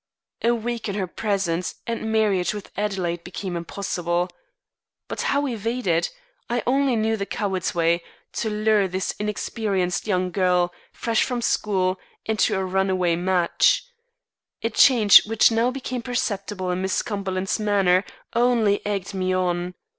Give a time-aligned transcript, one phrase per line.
[0.43, 4.29] A week in her presence, and marriage with Adelaide became impossible.
[5.07, 6.09] But how evade it?
[6.49, 8.01] I only knew the coward's way;
[8.33, 13.83] to lure this inexperienced young girl, fresh from school, into a runaway match.
[14.63, 19.75] A change which now became perceptible in Miss Cumberland's manner, only egged me on.